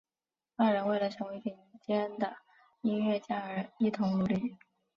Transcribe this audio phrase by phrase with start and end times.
[0.55, 2.35] 二人为了成为顶尖的
[2.81, 4.55] 音乐家而一同努力。